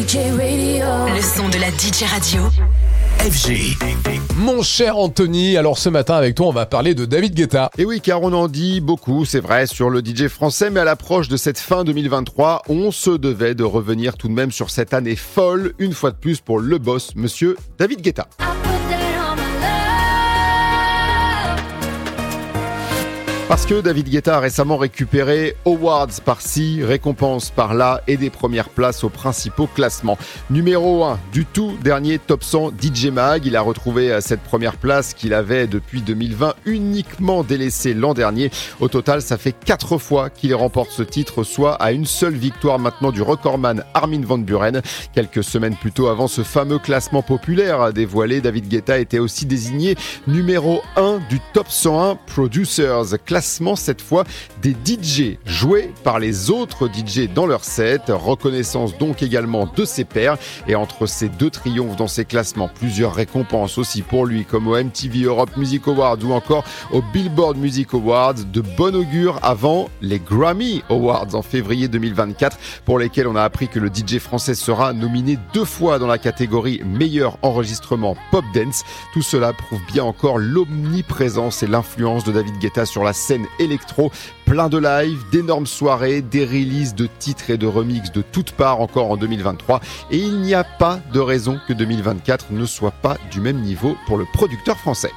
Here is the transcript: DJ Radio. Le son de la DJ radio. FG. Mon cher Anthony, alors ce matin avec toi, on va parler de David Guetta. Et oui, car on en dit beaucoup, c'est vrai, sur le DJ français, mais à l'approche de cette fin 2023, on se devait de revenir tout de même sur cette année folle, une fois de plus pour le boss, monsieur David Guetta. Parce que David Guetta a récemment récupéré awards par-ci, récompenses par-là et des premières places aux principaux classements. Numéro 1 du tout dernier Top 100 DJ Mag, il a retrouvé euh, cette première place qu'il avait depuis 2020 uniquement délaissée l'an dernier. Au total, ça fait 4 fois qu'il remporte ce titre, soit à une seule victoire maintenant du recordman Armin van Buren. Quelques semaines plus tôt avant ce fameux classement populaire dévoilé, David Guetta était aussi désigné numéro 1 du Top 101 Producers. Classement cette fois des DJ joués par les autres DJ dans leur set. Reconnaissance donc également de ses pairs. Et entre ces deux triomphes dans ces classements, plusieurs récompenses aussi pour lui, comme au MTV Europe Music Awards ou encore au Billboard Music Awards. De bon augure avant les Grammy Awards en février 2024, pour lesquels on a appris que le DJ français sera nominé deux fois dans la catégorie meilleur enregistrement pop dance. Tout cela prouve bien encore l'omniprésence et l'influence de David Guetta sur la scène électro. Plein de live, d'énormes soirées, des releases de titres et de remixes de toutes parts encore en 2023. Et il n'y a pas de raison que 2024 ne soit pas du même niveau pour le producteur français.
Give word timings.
DJ 0.00 0.16
Radio. 0.30 0.86
Le 1.14 1.20
son 1.20 1.48
de 1.50 1.58
la 1.58 1.68
DJ 1.68 2.04
radio. 2.10 2.40
FG. 3.18 3.76
Mon 4.36 4.62
cher 4.62 4.96
Anthony, 4.96 5.58
alors 5.58 5.76
ce 5.76 5.90
matin 5.90 6.14
avec 6.14 6.36
toi, 6.36 6.46
on 6.46 6.52
va 6.52 6.64
parler 6.64 6.94
de 6.94 7.04
David 7.04 7.34
Guetta. 7.34 7.70
Et 7.76 7.84
oui, 7.84 8.00
car 8.00 8.22
on 8.22 8.32
en 8.32 8.48
dit 8.48 8.80
beaucoup, 8.80 9.26
c'est 9.26 9.40
vrai, 9.40 9.66
sur 9.66 9.90
le 9.90 10.00
DJ 10.00 10.28
français, 10.28 10.70
mais 10.70 10.80
à 10.80 10.84
l'approche 10.84 11.28
de 11.28 11.36
cette 11.36 11.58
fin 11.58 11.84
2023, 11.84 12.62
on 12.70 12.90
se 12.92 13.10
devait 13.10 13.54
de 13.54 13.64
revenir 13.64 14.16
tout 14.16 14.28
de 14.28 14.32
même 14.32 14.52
sur 14.52 14.70
cette 14.70 14.94
année 14.94 15.16
folle, 15.16 15.74
une 15.78 15.92
fois 15.92 16.12
de 16.12 16.16
plus 16.16 16.40
pour 16.40 16.60
le 16.60 16.78
boss, 16.78 17.14
monsieur 17.14 17.58
David 17.78 18.00
Guetta. 18.00 18.26
Parce 23.50 23.66
que 23.66 23.80
David 23.80 24.08
Guetta 24.08 24.36
a 24.36 24.38
récemment 24.38 24.76
récupéré 24.76 25.56
awards 25.66 26.20
par-ci, 26.24 26.84
récompenses 26.84 27.50
par-là 27.50 28.00
et 28.06 28.16
des 28.16 28.30
premières 28.30 28.68
places 28.68 29.02
aux 29.02 29.08
principaux 29.08 29.66
classements. 29.66 30.16
Numéro 30.50 31.02
1 31.02 31.18
du 31.32 31.44
tout 31.44 31.76
dernier 31.82 32.20
Top 32.20 32.44
100 32.44 32.74
DJ 32.80 33.06
Mag, 33.06 33.44
il 33.44 33.56
a 33.56 33.60
retrouvé 33.60 34.12
euh, 34.12 34.20
cette 34.20 34.42
première 34.42 34.76
place 34.76 35.14
qu'il 35.14 35.34
avait 35.34 35.66
depuis 35.66 36.00
2020 36.00 36.54
uniquement 36.64 37.42
délaissée 37.42 37.92
l'an 37.92 38.14
dernier. 38.14 38.52
Au 38.78 38.86
total, 38.86 39.20
ça 39.20 39.36
fait 39.36 39.50
4 39.64 39.98
fois 39.98 40.30
qu'il 40.30 40.54
remporte 40.54 40.92
ce 40.92 41.02
titre, 41.02 41.42
soit 41.42 41.74
à 41.82 41.90
une 41.90 42.06
seule 42.06 42.36
victoire 42.36 42.78
maintenant 42.78 43.10
du 43.10 43.20
recordman 43.20 43.82
Armin 43.94 44.24
van 44.24 44.38
Buren. 44.38 44.80
Quelques 45.12 45.42
semaines 45.42 45.74
plus 45.74 45.90
tôt 45.90 46.06
avant 46.06 46.28
ce 46.28 46.42
fameux 46.42 46.78
classement 46.78 47.22
populaire 47.22 47.92
dévoilé, 47.92 48.40
David 48.40 48.68
Guetta 48.68 49.00
était 49.00 49.18
aussi 49.18 49.44
désigné 49.44 49.96
numéro 50.28 50.82
1 50.94 51.18
du 51.28 51.40
Top 51.52 51.66
101 51.68 52.16
Producers. 52.26 53.18
Classement 53.40 53.74
cette 53.74 54.02
fois 54.02 54.24
des 54.60 54.72
DJ 54.72 55.38
joués 55.46 55.94
par 56.04 56.18
les 56.18 56.50
autres 56.50 56.88
DJ 56.88 57.26
dans 57.34 57.46
leur 57.46 57.64
set. 57.64 58.02
Reconnaissance 58.08 58.98
donc 58.98 59.22
également 59.22 59.66
de 59.74 59.86
ses 59.86 60.04
pairs. 60.04 60.36
Et 60.66 60.74
entre 60.74 61.06
ces 61.06 61.30
deux 61.30 61.48
triomphes 61.48 61.96
dans 61.96 62.06
ces 62.06 62.26
classements, 62.26 62.68
plusieurs 62.68 63.14
récompenses 63.14 63.78
aussi 63.78 64.02
pour 64.02 64.26
lui, 64.26 64.44
comme 64.44 64.68
au 64.68 64.76
MTV 64.76 65.22
Europe 65.22 65.56
Music 65.56 65.88
Awards 65.88 66.18
ou 66.22 66.32
encore 66.32 66.64
au 66.92 67.00
Billboard 67.14 67.56
Music 67.56 67.94
Awards. 67.94 68.34
De 68.34 68.60
bon 68.60 68.94
augure 68.94 69.38
avant 69.40 69.88
les 70.02 70.18
Grammy 70.18 70.82
Awards 70.90 71.34
en 71.34 71.40
février 71.40 71.88
2024, 71.88 72.58
pour 72.84 72.98
lesquels 72.98 73.26
on 73.26 73.36
a 73.36 73.42
appris 73.42 73.68
que 73.68 73.78
le 73.78 73.88
DJ 73.88 74.18
français 74.18 74.54
sera 74.54 74.92
nominé 74.92 75.38
deux 75.54 75.64
fois 75.64 75.98
dans 75.98 76.06
la 76.06 76.18
catégorie 76.18 76.82
meilleur 76.84 77.38
enregistrement 77.40 78.18
pop 78.30 78.44
dance. 78.52 78.84
Tout 79.14 79.22
cela 79.22 79.54
prouve 79.54 79.80
bien 79.90 80.04
encore 80.04 80.36
l'omniprésence 80.36 81.62
et 81.62 81.66
l'influence 81.66 82.24
de 82.24 82.32
David 82.32 82.58
Guetta 82.58 82.84
sur 82.84 83.02
la 83.02 83.14
scène 83.30 83.46
électro. 83.60 84.10
Plein 84.44 84.68
de 84.68 84.76
live, 84.76 85.22
d'énormes 85.30 85.66
soirées, 85.66 86.20
des 86.20 86.44
releases 86.44 86.96
de 86.96 87.08
titres 87.20 87.50
et 87.50 87.58
de 87.58 87.66
remixes 87.68 88.10
de 88.10 88.22
toutes 88.22 88.50
parts 88.50 88.80
encore 88.80 89.08
en 89.12 89.16
2023. 89.16 89.80
Et 90.10 90.18
il 90.18 90.40
n'y 90.40 90.52
a 90.52 90.64
pas 90.64 90.98
de 91.12 91.20
raison 91.20 91.60
que 91.68 91.72
2024 91.72 92.46
ne 92.50 92.66
soit 92.66 92.90
pas 92.90 93.16
du 93.30 93.40
même 93.40 93.60
niveau 93.60 93.96
pour 94.08 94.16
le 94.16 94.24
producteur 94.32 94.76
français. 94.78 95.08